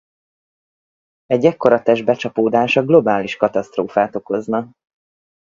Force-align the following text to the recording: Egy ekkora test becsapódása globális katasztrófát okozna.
Egy 1.25 1.45
ekkora 1.45 1.81
test 1.81 2.05
becsapódása 2.05 2.83
globális 2.85 3.35
katasztrófát 3.35 4.15
okozna. 4.15 4.71